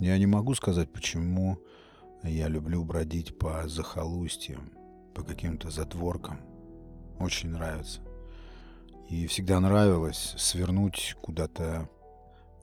[0.00, 1.58] Я не могу сказать, почему
[2.22, 4.72] я люблю бродить по захолустьям,
[5.14, 6.40] по каким-то затворкам.
[7.18, 8.00] Очень нравится.
[9.10, 11.88] И всегда нравилось свернуть куда-то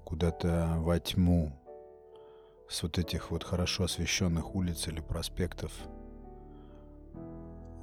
[0.03, 1.51] куда-то во тьму
[2.69, 5.71] с вот этих вот хорошо освещенных улиц или проспектов.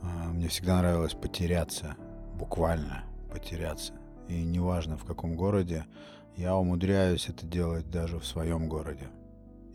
[0.03, 1.97] А, мне всегда нравилось потеряться,
[2.35, 3.93] буквально потеряться.
[4.27, 5.85] И неважно в каком городе,
[6.35, 9.11] я умудряюсь это делать даже в своем городе.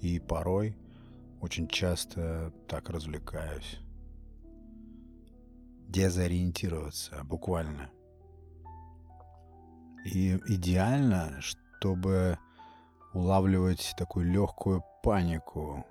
[0.02, 0.78] И порой,
[1.42, 3.80] очень часто так развлекаюсь.
[5.88, 7.90] Дезориентироваться, буквально.
[10.06, 12.38] И идеально, чтобы
[13.14, 15.86] улавливать такую легкую панику.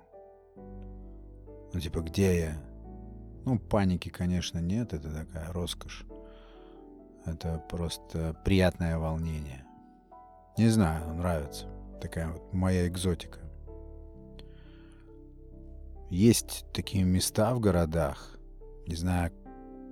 [1.73, 2.61] Ну, типа, где я?
[3.45, 6.05] Ну, паники, конечно, нет, это такая роскошь.
[7.25, 9.65] Это просто приятное волнение.
[10.57, 11.67] Не знаю, нравится.
[12.01, 13.39] Такая вот моя экзотика.
[16.09, 18.37] Есть такие места в городах.
[18.87, 19.31] Не знаю,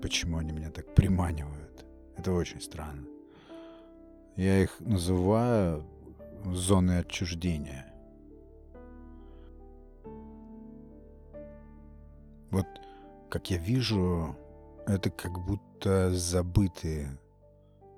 [0.02, 1.86] почему они меня так приманивают.
[2.18, 3.08] Это очень странно.
[4.36, 5.86] Я их называю
[6.46, 7.94] зоны отчуждения.
[12.50, 12.66] Вот,
[13.30, 14.36] как я вижу,
[14.88, 17.20] это как будто забытые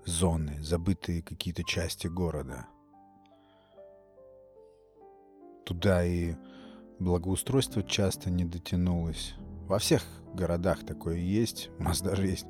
[0.06, 2.67] зоны, забытые какие-то части города.
[5.66, 6.36] Туда и
[7.00, 9.36] благоустройство часто не дотянулось.
[9.67, 11.69] Во всех городах такое есть.
[11.80, 12.47] У нас даже есть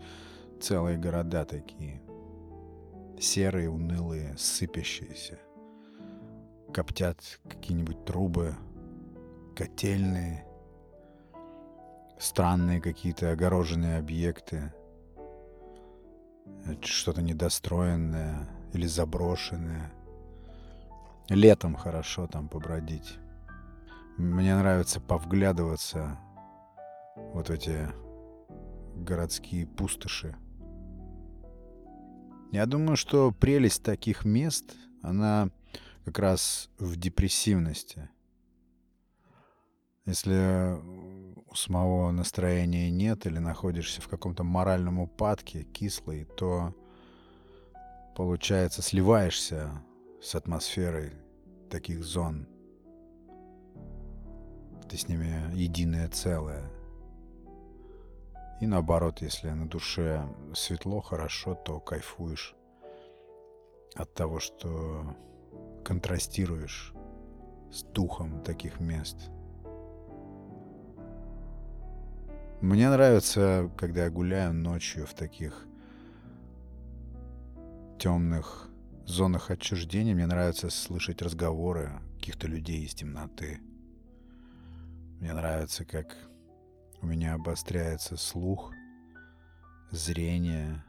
[0.60, 2.02] целые города такие.
[3.20, 5.40] Серые, унылые, сыпящиеся.
[6.74, 8.56] Коптят какие-нибудь трубы,
[9.56, 10.46] котельные,
[12.18, 14.72] странные какие-то огороженные объекты
[16.82, 19.92] что-то недостроенное или заброшенное.
[21.30, 23.18] Летом хорошо там побродить.
[24.20, 26.20] Мне нравится повглядываться
[27.16, 27.88] вот в эти
[28.98, 30.36] городские пустоши.
[32.52, 35.52] Я думаю, что прелесть таких мест, она
[36.04, 38.10] как раз в депрессивности.
[40.06, 40.76] Если
[41.50, 46.76] у самого настроения нет или находишься в каком-то моральном упадке, кислый, то
[48.18, 49.82] получается сливаешься
[50.22, 51.14] с атмосферой
[51.70, 52.50] таких зон.
[54.90, 56.64] Ты с ними единое целое.
[58.60, 62.56] И наоборот, если на душе светло, хорошо, то кайфуешь
[63.96, 65.16] от того, что
[65.86, 66.94] контрастируешь
[67.72, 69.30] с духом таких мест–
[72.62, 75.66] Мне нравится, когда я гуляю ночью в таких
[77.98, 78.68] темных
[79.06, 80.14] зонах отчуждения.
[80.14, 83.62] Мне нравится слышать разговоры каких-то людей из темноты.
[85.20, 86.16] Мне нравится, как
[87.02, 88.72] у меня обостряется слух,
[89.92, 90.82] зрение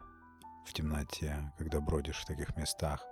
[0.65, 3.05] в темноте, когда бродишь в таких местах.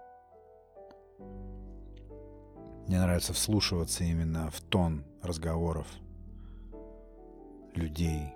[2.86, 5.88] Мне нравится вслушиваться именно в тон разговоров
[7.74, 8.32] людей,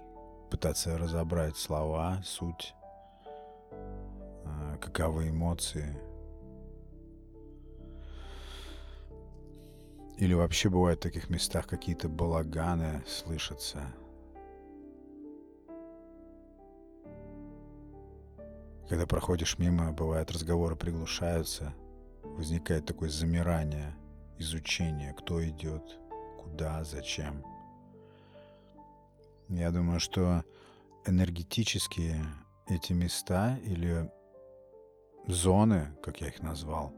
[0.51, 2.75] пытаться разобрать слова, суть,
[3.71, 6.12] а, каковы эмоции.
[10.23, 13.93] Или вообще бывают в таких местах какие-то балаганы слышатся.
[18.89, 21.75] Когда проходишь мимо, бывают разговоры приглушаются,
[22.23, 23.97] возникает такое замирание,
[24.39, 25.99] изучение, кто идет,
[26.39, 27.45] куда, зачем–
[29.49, 30.45] я думаю, что
[31.05, 32.25] энергетические
[32.69, 34.11] эти места или
[35.27, 36.95] зоны, как я их назвал,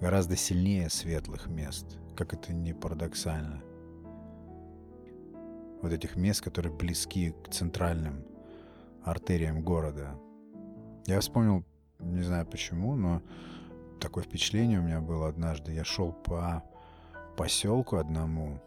[0.00, 3.62] гораздо сильнее светлых мест, как это не парадоксально.
[5.82, 8.24] Вот этих мест, которые близки к центральным
[9.02, 10.18] артериям города.
[11.06, 11.64] Я вспомнил,
[11.98, 13.22] не знаю почему, но
[13.98, 15.72] такое впечатление у меня было однажды.
[15.72, 16.62] Я шел по
[17.36, 18.60] поселку одному,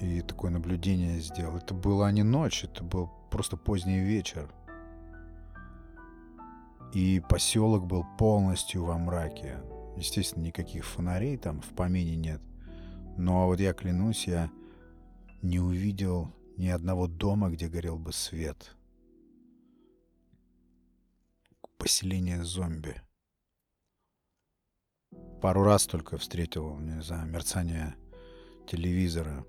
[0.00, 1.56] и такое наблюдение сделал.
[1.56, 4.52] Это была не ночь, это был просто поздний вечер.
[6.92, 9.60] И поселок был полностью во мраке.
[9.96, 12.40] Естественно, никаких фонарей там в помине нет.
[13.16, 14.50] Но вот я клянусь, я
[15.42, 18.76] не увидел ни одного дома, где горел бы свет.
[21.78, 23.00] Поселение зомби.
[25.40, 27.96] Пару раз только встретил, не знаю, мерцание
[28.66, 29.44] телевизора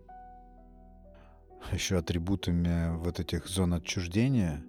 [1.71, 4.63] еще атрибутами вот этих зон отчуждения,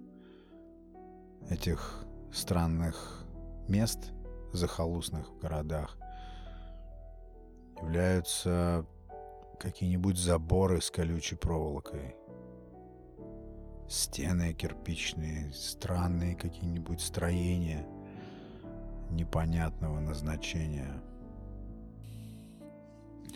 [1.49, 2.04] этих
[2.35, 3.25] странных
[3.67, 4.11] мест
[4.51, 5.97] захолустных в городах,
[7.81, 8.85] являются
[9.59, 12.15] какие-нибудь заборы с колючей проволокой,
[13.87, 17.85] стены кирпичные, странные какие-нибудь строения
[19.11, 21.01] непонятного назначения.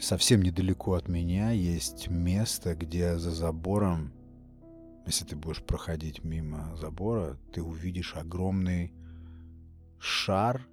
[0.01, 4.13] Совсем недалеко от меня есть место, где за забором,
[5.09, 8.93] если ты будешь проходить мимо забора, ты увидишь огромный
[9.97, 10.67] шар,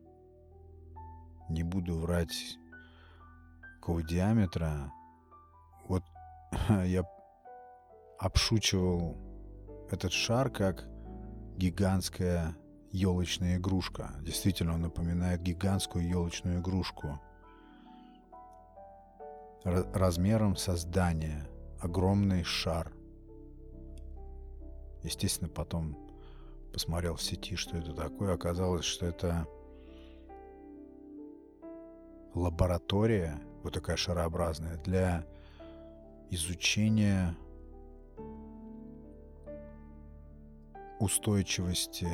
[1.49, 2.59] не буду врать,
[3.77, 4.93] какого диаметра.
[5.89, 6.03] Вот
[6.85, 7.03] я
[8.19, 9.17] обшучивал
[9.91, 10.87] этот шар как
[11.57, 12.55] гигантская
[12.93, 14.17] елочная игрушка.
[14.21, 17.19] Действительно, он напоминает гигантскую елочную игрушку.
[19.65, 21.49] Размером со здание.
[21.81, 22.93] Огромный шар.
[25.07, 25.97] Естественно, потом
[26.73, 28.35] посмотрел в сети, что это такое.
[28.35, 29.47] Оказалось, что это
[32.35, 35.25] лаборатория, вот такая шарообразная, для
[36.31, 37.37] изучения
[40.99, 42.09] устойчивости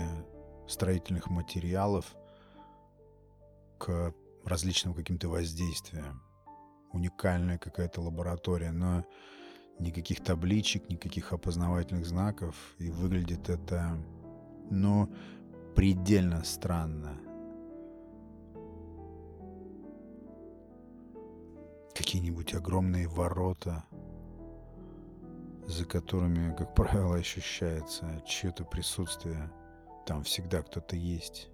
[0.68, 2.14] строительных материалов
[3.78, 6.22] к различным каким-то воздействиям.
[6.92, 9.06] Уникальная какая-то лаборатория, но
[9.82, 12.56] никаких табличек, никаких опознавательных знаков.
[12.78, 13.98] И выглядит это,
[14.70, 15.08] ну,
[15.74, 17.16] предельно странно.
[21.94, 23.84] Какие-нибудь огромные ворота,
[25.66, 29.50] за которыми, как правило, ощущается чье-то присутствие–
[30.04, 31.48] там всегда кто-то есть.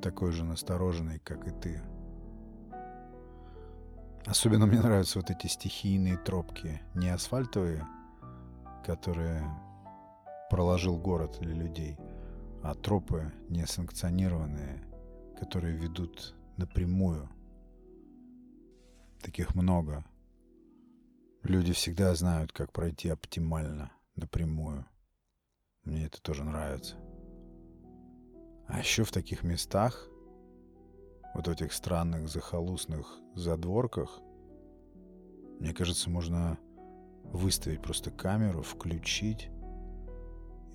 [0.00, 1.82] Такой же настороженный, как и ты.
[4.26, 6.80] Особенно мне нравятся вот эти стихийные тропки.
[6.94, 7.86] Не асфальтовые,
[8.84, 9.44] которые
[10.50, 11.98] проложил город или людей,
[12.62, 14.82] а тропы несанкционированные,
[15.38, 17.28] которые ведут напрямую.
[19.20, 20.04] Таких много.
[21.42, 24.86] Люди всегда знают, как пройти оптимально, напрямую.
[25.84, 26.96] Мне это тоже нравится.
[28.66, 30.08] А еще в таких местах,
[31.34, 34.20] вот в этих странных захолустных задворках,
[35.58, 36.58] мне кажется, можно
[37.24, 39.50] выставить просто камеру, включить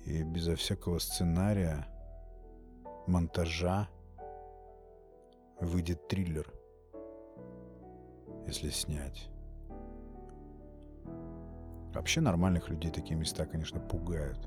[0.04, 1.86] и безо всякого сценария,
[3.06, 3.88] монтажа
[5.60, 6.52] выйдет триллер,
[8.46, 9.30] если снять.
[11.94, 14.38] Вообще нормальных людей такие места, конечно, пугают.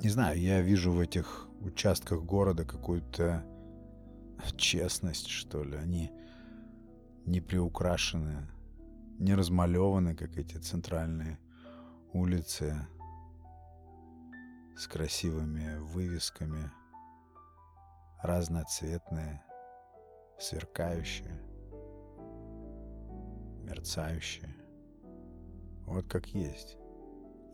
[0.00, 3.44] Не знаю, я вижу в этих участках города какую-то
[4.56, 5.76] честность, что ли.
[5.76, 6.10] Они
[7.24, 8.48] не приукрашены,
[9.18, 11.38] не размалеваны, как эти центральные
[12.12, 12.86] улицы
[14.76, 16.70] с красивыми вывесками,
[18.22, 19.42] разноцветные,
[20.38, 21.40] сверкающие,
[23.64, 24.54] мерцающие.
[25.86, 26.76] Вот как есть.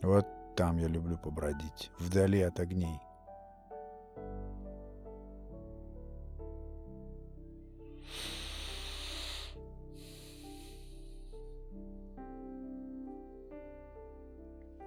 [0.01, 2.99] Вот там я люблю побродить, вдали от огней.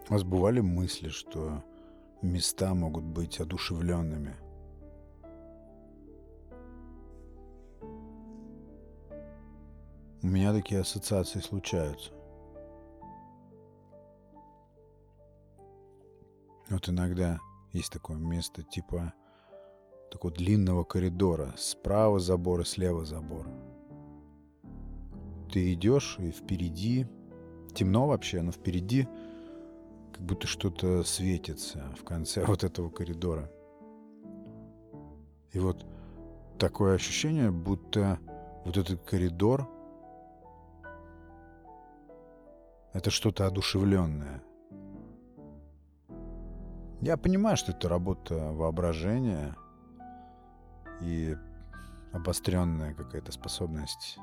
[0.08, 1.64] У вас бывали мысли, что
[2.22, 4.36] места могут быть одушевленными?
[10.22, 12.12] У меня такие ассоциации случаются.
[16.70, 17.40] Вот иногда
[17.72, 19.12] есть такое место типа
[20.12, 21.52] такого длинного коридора.
[21.56, 23.48] Справа забор и слева забор.
[25.52, 27.08] Ты идешь, и впереди...
[27.74, 29.06] Темно вообще, но впереди
[30.16, 33.50] как будто что-то светится в конце вот этого коридора.
[35.52, 35.84] И вот
[36.58, 38.18] такое ощущение, будто
[38.64, 39.68] вот этот коридор—
[42.94, 44.42] это что-то одушевленное.
[47.02, 49.54] Я понимаю, что это работа воображения
[51.02, 51.36] и
[52.12, 54.18] обостренная какая-то способность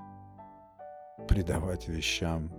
[1.27, 2.51] придавать вещам,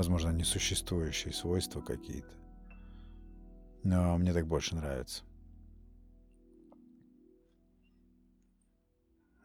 [0.00, 2.34] возможно, несуществующие свойства какие-то.
[3.82, 5.24] Но мне так больше нравится.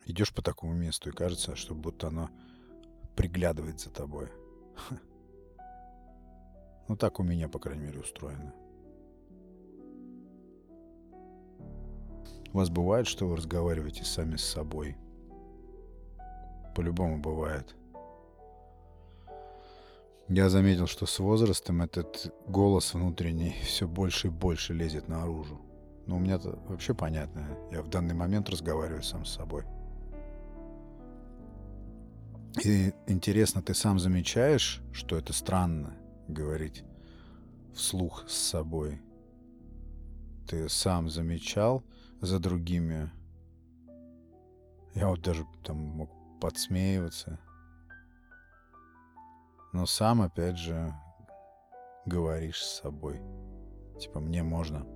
[0.06, 2.30] Идешь по такому месту, и кажется, что будто оно
[3.18, 4.32] приглядывает за тобой.
[6.88, 8.54] Ну, так у меня, по крайней мере, устроено.
[12.54, 14.96] У вас бывает, что вы разговариваете сами с собой?
[16.76, 17.76] По-любому бывает.
[20.28, 25.62] Я заметил, что с возрастом этот голос внутренний все больше и больше лезет наружу.
[26.08, 27.48] Но у меня-то вообще понятно.
[27.72, 29.66] Я в данный момент разговариваю сам с собой.
[32.64, 35.96] И интересно, ты сам замечаешь, что это странно
[36.28, 36.84] говорить
[37.76, 39.02] вслух с собой?
[40.48, 41.84] Ты сам замечал
[42.22, 43.12] за другими?
[44.96, 47.40] Я вот даже там мог подсмеиваться.
[49.76, 50.94] Но сам, опять же,
[52.06, 53.20] говоришь с собой.
[54.00, 54.88] Типа, мне можно.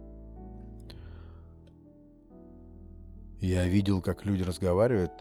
[3.42, 5.12] Я видел, как люди разговаривают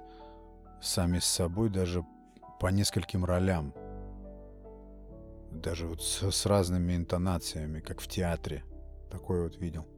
[0.81, 2.07] сами с собой даже
[2.61, 3.75] по нескольким ролям.
[5.51, 8.63] Даже вот с, с разными интонациями, как в театре.
[9.11, 9.89] Такое вот видел.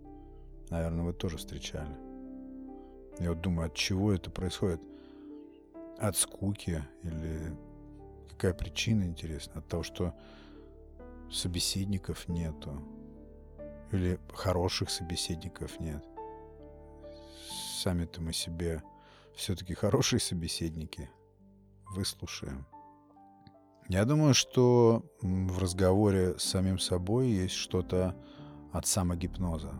[0.70, 1.98] Наверное, вы тоже встречали.
[3.18, 4.80] Я вот думаю, от чего это происходит?
[5.98, 7.54] От скуки или
[8.30, 9.60] какая причина, интересна?
[9.60, 10.14] От того, что
[11.30, 12.82] собеседников нету.
[13.92, 16.04] Или хороших собеседников нет.
[17.82, 18.82] Сами-то мы себе
[19.34, 21.10] все-таки хорошие собеседники.
[21.94, 22.66] Выслушаем.
[23.88, 28.14] Я думаю, что в разговоре с самим собой есть что-то
[28.72, 29.72] от самогипноза.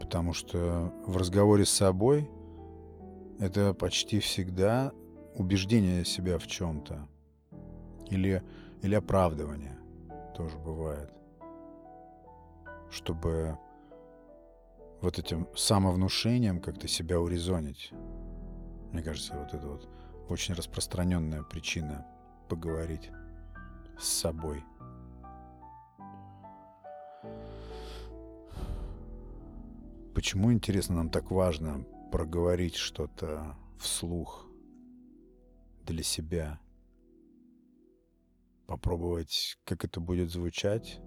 [0.00, 2.28] Потому что в разговоре с собой
[3.38, 4.92] это почти всегда
[5.34, 7.08] убеждение себя в чем-то.
[8.10, 8.42] Или,
[8.82, 9.78] или оправдывание
[10.36, 11.10] тоже бывает.
[12.90, 13.58] Чтобы
[15.00, 17.90] вот этим самовнушением как-то себя урезонить.
[18.92, 19.88] Мне кажется, вот это вот
[20.28, 22.06] очень распространенная причина
[22.48, 23.10] поговорить
[23.98, 24.62] с собой.
[30.14, 34.46] Почему, интересно, нам так важно проговорить что-то вслух
[35.84, 36.60] для себя?
[38.66, 41.00] Попробовать, как это будет звучать?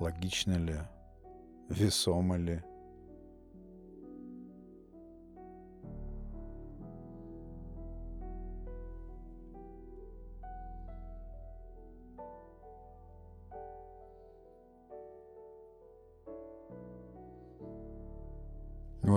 [0.00, 0.78] Логично ли?
[1.68, 2.62] Весомо ли?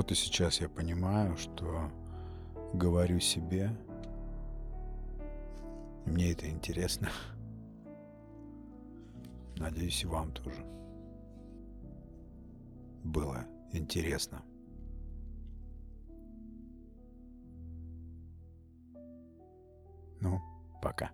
[0.02, 1.92] Вот и сейчас я понимаю, что
[2.74, 3.70] говорю себе,
[6.08, 7.10] мне это интересно.
[9.58, 10.66] Надеюсь, и вам тоже
[13.04, 14.42] было интересно.
[20.20, 20.42] Ну,
[20.82, 21.12] пока.